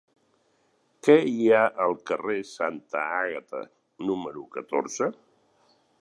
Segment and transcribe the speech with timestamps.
[1.07, 3.61] Què hi ha al carrer de Santa Àgata
[4.09, 5.15] número catorze?